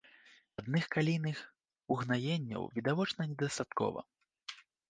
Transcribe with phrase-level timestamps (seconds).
[0.61, 1.37] Адных калійных
[1.97, 3.99] угнаенняў відавочна недастаткова.